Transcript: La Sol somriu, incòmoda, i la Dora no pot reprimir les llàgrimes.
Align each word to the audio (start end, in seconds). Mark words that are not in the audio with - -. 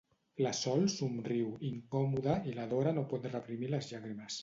La 0.45 0.53
Sol 0.59 0.81
somriu, 0.93 1.53
incòmoda, 1.71 2.41
i 2.53 2.57
la 2.59 2.69
Dora 2.75 2.99
no 2.99 3.07
pot 3.15 3.33
reprimir 3.39 3.75
les 3.77 3.93
llàgrimes. 3.97 4.39